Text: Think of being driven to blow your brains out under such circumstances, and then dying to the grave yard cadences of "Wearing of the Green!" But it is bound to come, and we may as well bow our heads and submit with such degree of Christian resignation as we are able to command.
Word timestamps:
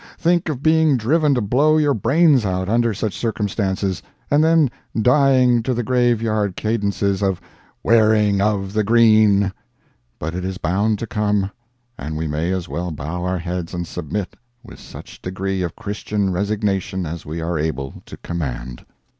Think 0.17 0.49
of 0.49 0.63
being 0.63 0.97
driven 0.97 1.35
to 1.35 1.41
blow 1.41 1.77
your 1.77 1.93
brains 1.93 2.43
out 2.43 2.67
under 2.67 2.91
such 2.91 3.15
circumstances, 3.15 4.01
and 4.31 4.43
then 4.43 4.71
dying 4.99 5.61
to 5.61 5.75
the 5.75 5.83
grave 5.83 6.23
yard 6.23 6.55
cadences 6.55 7.21
of 7.21 7.39
"Wearing 7.83 8.41
of 8.41 8.73
the 8.73 8.83
Green!" 8.83 9.53
But 10.17 10.33
it 10.33 10.43
is 10.43 10.57
bound 10.57 10.97
to 10.97 11.05
come, 11.05 11.51
and 11.99 12.17
we 12.17 12.27
may 12.27 12.49
as 12.51 12.67
well 12.67 12.89
bow 12.89 13.23
our 13.23 13.37
heads 13.37 13.75
and 13.75 13.85
submit 13.85 14.35
with 14.63 14.79
such 14.79 15.21
degree 15.21 15.61
of 15.61 15.75
Christian 15.75 16.31
resignation 16.31 17.05
as 17.05 17.23
we 17.23 17.39
are 17.39 17.59
able 17.59 18.01
to 18.07 18.17
command. 18.17 18.83